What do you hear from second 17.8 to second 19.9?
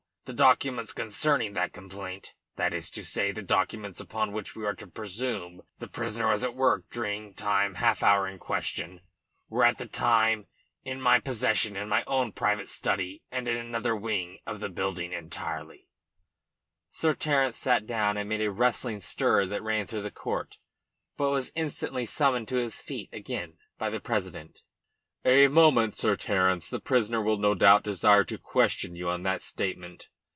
down amid a rustling stir that ran